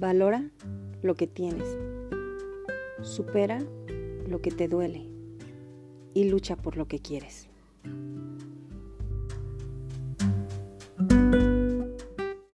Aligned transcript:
Valora 0.00 0.50
lo 1.02 1.14
que 1.14 1.26
tienes. 1.26 1.76
Supera 3.02 3.58
lo 4.26 4.40
que 4.40 4.50
te 4.50 4.66
duele 4.66 5.10
y 6.14 6.24
lucha 6.24 6.56
por 6.56 6.78
lo 6.78 6.88
que 6.88 7.00
quieres. 7.00 7.50